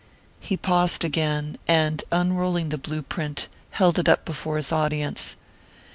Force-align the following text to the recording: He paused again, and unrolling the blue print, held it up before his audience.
He 0.39 0.57
paused 0.57 1.03
again, 1.05 1.59
and 1.67 2.03
unrolling 2.11 2.69
the 2.69 2.79
blue 2.79 3.03
print, 3.03 3.47
held 3.69 3.99
it 3.99 4.09
up 4.09 4.25
before 4.25 4.57
his 4.57 4.71
audience. 4.71 5.35